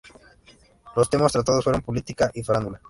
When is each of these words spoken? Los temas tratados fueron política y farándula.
Los 0.95 1.11
temas 1.11 1.31
tratados 1.31 1.63
fueron 1.63 1.83
política 1.83 2.31
y 2.33 2.41
farándula. 2.41 2.79